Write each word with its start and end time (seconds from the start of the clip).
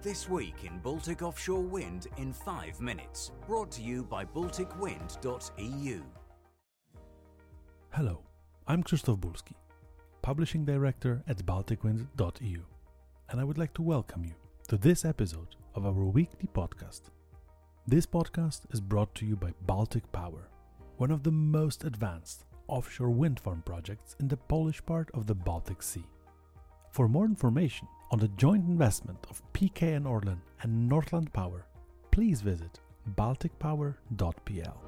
This 0.00 0.28
week 0.28 0.54
in 0.62 0.78
Baltic 0.78 1.22
Offshore 1.22 1.60
Wind 1.60 2.06
in 2.18 2.32
5 2.32 2.80
minutes, 2.80 3.32
brought 3.48 3.72
to 3.72 3.82
you 3.82 4.04
by 4.04 4.24
balticwind.eu. 4.24 6.02
Hello, 7.90 8.22
I'm 8.68 8.84
Krzysztof 8.84 9.18
Bulski, 9.18 9.54
Publishing 10.22 10.64
Director 10.64 11.24
at 11.26 11.44
balticwind.eu, 11.44 12.60
and 13.30 13.40
I 13.40 13.42
would 13.42 13.58
like 13.58 13.74
to 13.74 13.82
welcome 13.82 14.24
you 14.24 14.34
to 14.68 14.76
this 14.76 15.04
episode 15.04 15.56
of 15.74 15.84
our 15.84 16.04
weekly 16.04 16.48
podcast. 16.54 17.10
This 17.88 18.06
podcast 18.06 18.72
is 18.72 18.80
brought 18.80 19.12
to 19.16 19.26
you 19.26 19.34
by 19.34 19.52
Baltic 19.66 20.12
Power, 20.12 20.48
one 20.98 21.10
of 21.10 21.24
the 21.24 21.32
most 21.32 21.82
advanced 21.82 22.44
offshore 22.68 23.10
wind 23.10 23.40
farm 23.40 23.64
projects 23.66 24.14
in 24.20 24.28
the 24.28 24.36
Polish 24.36 24.80
part 24.86 25.10
of 25.12 25.26
the 25.26 25.34
Baltic 25.34 25.82
Sea. 25.82 26.06
For 26.92 27.08
more 27.08 27.24
information 27.24 27.88
on 28.10 28.18
the 28.18 28.28
joint 28.28 28.66
investment 28.66 29.18
of 29.28 29.42
PKN 29.52 30.04
Orlen 30.04 30.38
and 30.62 30.88
Northland 30.88 31.32
Power, 31.32 31.66
please 32.10 32.40
visit 32.40 32.80
balticpower.pl. 33.16 34.82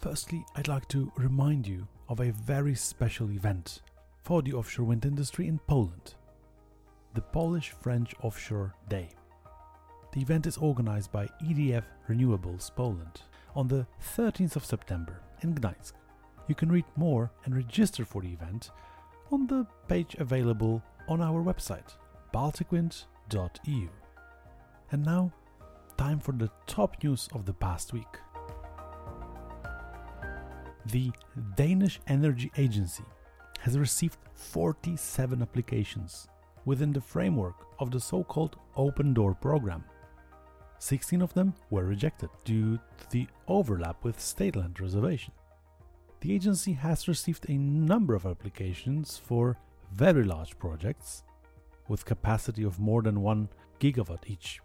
Firstly, 0.00 0.44
I'd 0.54 0.68
like 0.68 0.88
to 0.88 1.12
remind 1.16 1.66
you 1.66 1.86
of 2.08 2.20
a 2.20 2.30
very 2.30 2.74
special 2.74 3.30
event 3.30 3.82
for 4.22 4.42
the 4.42 4.52
offshore 4.52 4.86
wind 4.86 5.04
industry 5.04 5.48
in 5.48 5.58
Poland 5.66 6.14
the 7.14 7.22
Polish 7.22 7.74
French 7.80 8.14
Offshore 8.22 8.74
Day. 8.90 9.08
The 10.12 10.20
event 10.20 10.46
is 10.46 10.58
organized 10.58 11.10
by 11.12 11.30
EDF 11.42 11.84
Renewables 12.10 12.70
Poland 12.76 13.22
on 13.54 13.68
the 13.68 13.86
13th 14.16 14.56
of 14.56 14.66
September 14.66 15.22
in 15.40 15.54
Gdańsk. 15.54 15.94
You 16.46 16.54
can 16.54 16.70
read 16.70 16.84
more 16.94 17.30
and 17.46 17.56
register 17.56 18.04
for 18.04 18.20
the 18.20 18.32
event 18.34 18.70
on 19.32 19.46
the 19.46 19.66
page 19.88 20.14
available 20.18 20.82
on 21.08 21.20
our 21.20 21.42
website, 21.42 21.94
balticwind.eu. 22.32 23.88
And 24.90 25.04
now, 25.04 25.32
time 25.96 26.20
for 26.20 26.32
the 26.32 26.50
top 26.66 27.02
news 27.02 27.28
of 27.32 27.44
the 27.44 27.52
past 27.54 27.92
week. 27.92 28.20
The 30.86 31.10
Danish 31.56 31.98
Energy 32.06 32.52
Agency 32.56 33.04
has 33.60 33.78
received 33.78 34.18
47 34.34 35.42
applications 35.42 36.28
within 36.64 36.92
the 36.92 37.00
framework 37.00 37.54
of 37.78 37.90
the 37.90 38.00
so 38.00 38.22
called 38.22 38.56
Open 38.76 39.12
Door 39.12 39.34
program. 39.34 39.84
16 40.78 41.22
of 41.22 41.32
them 41.34 41.54
were 41.70 41.84
rejected 41.84 42.28
due 42.44 42.78
to 42.98 43.10
the 43.10 43.26
overlap 43.48 44.04
with 44.04 44.20
state 44.20 44.56
land 44.56 44.78
reservation. 44.80 45.32
The 46.20 46.34
agency 46.34 46.72
has 46.74 47.08
received 47.08 47.46
a 47.48 47.56
number 47.56 48.14
of 48.14 48.26
applications 48.26 49.16
for 49.18 49.58
very 49.92 50.24
large 50.24 50.58
projects 50.58 51.24
with 51.88 52.04
capacity 52.04 52.64
of 52.64 52.78
more 52.78 53.02
than 53.02 53.20
1 53.20 53.48
gigawatt 53.80 54.28
each, 54.28 54.60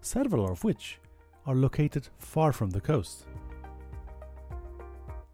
several 0.00 0.50
of 0.50 0.64
which 0.64 0.98
are 1.46 1.54
located 1.54 2.08
far 2.18 2.52
from 2.52 2.70
the 2.70 2.80
coast. 2.80 3.26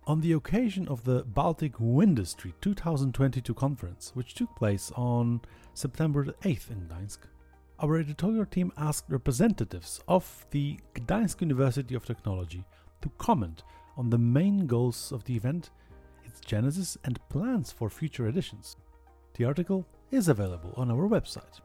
On 0.06 0.20
the 0.22 0.32
occasion 0.32 0.88
of 0.88 1.04
the 1.04 1.22
Baltic 1.24 1.74
Windustry 1.74 2.54
2022 2.62 3.52
conference, 3.52 4.12
which 4.14 4.34
took 4.34 4.54
place 4.56 4.90
on 4.96 5.42
September 5.74 6.24
8th 6.42 6.70
in 6.70 6.88
Gdańsk, 6.88 7.18
our 7.80 7.98
editorial 7.98 8.46
team 8.46 8.72
asked 8.78 9.10
representatives 9.10 10.00
of 10.08 10.46
the 10.50 10.78
Gdańsk 10.94 11.42
University 11.42 11.94
of 11.94 12.06
Technology 12.06 12.64
to 13.02 13.10
comment 13.18 13.62
on 13.98 14.08
the 14.08 14.18
main 14.18 14.66
goals 14.66 15.12
of 15.12 15.24
the 15.24 15.36
event, 15.36 15.70
its 16.24 16.40
genesis, 16.40 16.96
and 17.04 17.20
plans 17.28 17.70
for 17.70 17.90
future 17.90 18.28
editions. 18.28 18.76
The 19.38 19.44
article 19.44 19.86
is 20.10 20.26
available 20.26 20.74
on 20.76 20.90
our 20.90 21.08
website. 21.08 21.60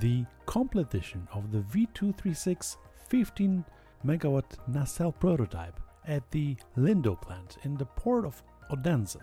The 0.00 0.24
completion 0.46 1.26
of 1.32 1.50
the 1.50 1.58
V236 1.58 2.76
15 3.08 3.64
megawatt 4.06 4.44
nacelle 4.68 5.10
prototype 5.10 5.80
at 6.06 6.30
the 6.30 6.56
Lindo 6.76 7.20
plant 7.20 7.58
in 7.64 7.76
the 7.76 7.84
port 7.84 8.24
of 8.24 8.40
Odense 8.70 9.16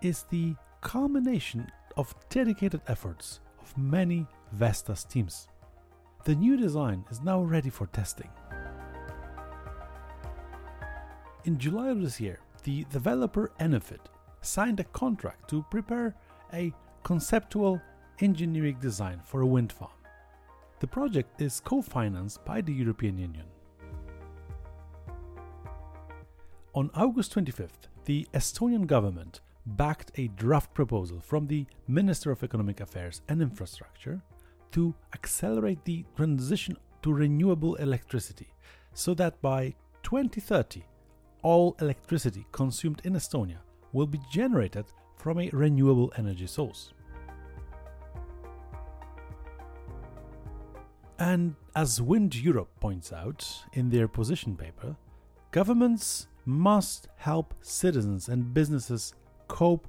is 0.00 0.22
the 0.30 0.54
culmination 0.80 1.66
of 1.96 2.14
dedicated 2.28 2.82
efforts 2.86 3.40
of 3.60 3.76
many 3.76 4.28
Vestas 4.52 5.02
teams. 5.02 5.48
The 6.24 6.36
new 6.36 6.56
design 6.56 7.04
is 7.10 7.20
now 7.20 7.42
ready 7.42 7.68
for 7.68 7.86
testing. 7.88 8.30
In 11.44 11.58
July 11.58 11.88
of 11.88 12.00
this 12.00 12.20
year, 12.20 12.38
the 12.62 12.84
developer 12.90 13.50
Enefit 13.58 14.06
signed 14.40 14.80
a 14.80 14.84
contract 14.84 15.48
to 15.50 15.64
prepare 15.70 16.14
a 16.52 16.72
conceptual 17.02 17.80
engineering 18.20 18.76
design 18.80 19.20
for 19.24 19.40
a 19.40 19.46
wind 19.46 19.72
farm. 19.72 19.90
The 20.80 20.86
project 20.86 21.40
is 21.40 21.60
co 21.60 21.82
financed 21.82 22.44
by 22.44 22.60
the 22.60 22.72
European 22.72 23.18
Union. 23.18 23.46
On 26.74 26.90
August 26.94 27.34
25th, 27.34 27.88
the 28.04 28.26
Estonian 28.32 28.86
government 28.86 29.40
backed 29.66 30.12
a 30.16 30.28
draft 30.28 30.72
proposal 30.72 31.20
from 31.20 31.46
the 31.46 31.66
Minister 31.86 32.30
of 32.30 32.42
Economic 32.42 32.80
Affairs 32.80 33.22
and 33.28 33.42
Infrastructure 33.42 34.22
to 34.72 34.94
accelerate 35.14 35.84
the 35.84 36.04
transition 36.16 36.76
to 37.02 37.12
renewable 37.12 37.74
electricity 37.76 38.52
so 38.94 39.14
that 39.14 39.40
by 39.42 39.74
2030 40.02 40.84
all 41.42 41.76
electricity 41.80 42.46
consumed 42.52 43.00
in 43.04 43.14
Estonia 43.14 43.58
will 43.92 44.06
be 44.06 44.20
generated 44.30 44.86
from 45.16 45.38
a 45.38 45.50
renewable 45.52 46.12
energy 46.16 46.46
source. 46.46 46.92
And 51.18 51.54
as 51.76 52.00
Wind 52.00 52.34
Europe 52.34 52.70
points 52.80 53.12
out 53.12 53.46
in 53.74 53.90
their 53.90 54.08
position 54.08 54.56
paper, 54.56 54.96
governments 55.50 56.28
must 56.46 57.08
help 57.16 57.52
citizens 57.60 58.28
and 58.28 58.54
businesses 58.54 59.12
cope 59.46 59.86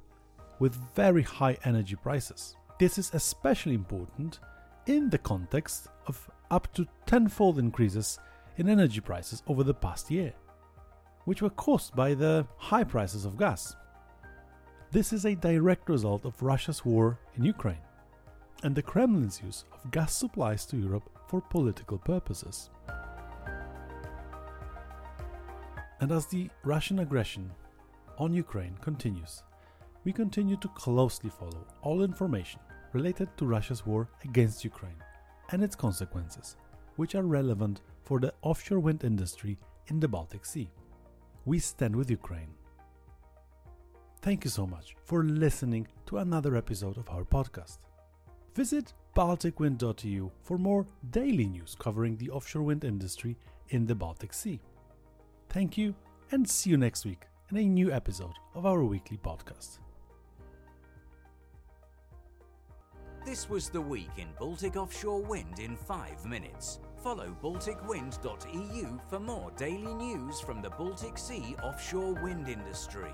with 0.58 0.74
very 0.94 1.22
high 1.22 1.56
energy 1.64 1.96
prices. 1.96 2.56
This 2.78 2.98
is 2.98 3.10
especially 3.14 3.74
important 3.74 4.40
in 4.86 5.08
the 5.08 5.18
context 5.18 5.88
of 6.06 6.30
up 6.50 6.72
to 6.74 6.86
tenfold 7.06 7.58
increases 7.58 8.18
in 8.58 8.68
energy 8.68 9.00
prices 9.00 9.42
over 9.46 9.64
the 9.64 9.72
past 9.72 10.10
year, 10.10 10.34
which 11.24 11.40
were 11.40 11.50
caused 11.50 11.96
by 11.96 12.12
the 12.12 12.46
high 12.58 12.84
prices 12.84 13.24
of 13.24 13.38
gas. 13.38 13.74
This 14.92 15.14
is 15.14 15.24
a 15.24 15.34
direct 15.34 15.88
result 15.88 16.26
of 16.26 16.42
Russia's 16.42 16.84
war 16.84 17.18
in 17.38 17.44
Ukraine 17.44 17.86
and 18.62 18.74
the 18.74 18.82
Kremlin's 18.82 19.40
use 19.42 19.64
of 19.72 19.90
gas 19.90 20.14
supplies 20.14 20.66
to 20.66 20.76
Europe 20.76 21.08
for 21.28 21.40
political 21.40 21.96
purposes. 21.96 22.68
And 26.00 26.12
as 26.12 26.26
the 26.26 26.50
Russian 26.62 26.98
aggression 26.98 27.50
on 28.18 28.34
Ukraine 28.34 28.76
continues, 28.82 29.42
we 30.04 30.12
continue 30.12 30.58
to 30.58 30.68
closely 30.68 31.30
follow 31.30 31.66
all 31.80 32.02
information 32.02 32.60
related 32.92 33.34
to 33.38 33.46
Russia's 33.46 33.86
war 33.86 34.10
against 34.24 34.62
Ukraine 34.62 35.02
and 35.52 35.64
its 35.64 35.74
consequences, 35.74 36.56
which 36.96 37.14
are 37.14 37.22
relevant 37.22 37.80
for 38.02 38.20
the 38.20 38.34
offshore 38.42 38.80
wind 38.80 39.04
industry 39.04 39.56
in 39.86 40.00
the 40.00 40.08
Baltic 40.08 40.44
Sea. 40.44 40.68
We 41.46 41.60
stand 41.60 41.96
with 41.96 42.10
Ukraine. 42.10 42.52
Thank 44.22 44.44
you 44.44 44.50
so 44.50 44.68
much 44.68 44.94
for 45.04 45.24
listening 45.24 45.88
to 46.06 46.18
another 46.18 46.54
episode 46.54 46.96
of 46.96 47.10
our 47.10 47.24
podcast. 47.24 47.78
Visit 48.54 48.94
balticwind.eu 49.16 50.30
for 50.42 50.58
more 50.58 50.86
daily 51.10 51.46
news 51.46 51.74
covering 51.76 52.16
the 52.16 52.30
offshore 52.30 52.62
wind 52.62 52.84
industry 52.84 53.36
in 53.70 53.84
the 53.84 53.96
Baltic 53.96 54.32
Sea. 54.32 54.60
Thank 55.48 55.76
you 55.76 55.92
and 56.30 56.48
see 56.48 56.70
you 56.70 56.76
next 56.76 57.04
week 57.04 57.22
in 57.50 57.56
a 57.56 57.64
new 57.64 57.90
episode 57.90 58.34
of 58.54 58.64
our 58.64 58.84
weekly 58.84 59.18
podcast. 59.18 59.80
This 63.26 63.50
was 63.50 63.70
the 63.70 63.80
week 63.80 64.18
in 64.18 64.28
Baltic 64.38 64.76
Offshore 64.76 65.22
Wind 65.22 65.58
in 65.58 65.76
5 65.76 66.26
minutes. 66.26 66.78
Follow 67.02 67.36
balticwind.eu 67.42 69.00
for 69.08 69.18
more 69.18 69.50
daily 69.56 69.94
news 69.94 70.40
from 70.40 70.62
the 70.62 70.70
Baltic 70.70 71.18
Sea 71.18 71.56
offshore 71.62 72.14
wind 72.22 72.48
industry. 72.48 73.10